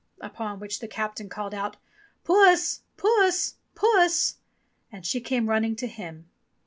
[0.19, 1.77] Upon which the captain called out,
[2.23, 4.37] "Puss, puss, puss,"
[4.91, 6.27] and she came running to him.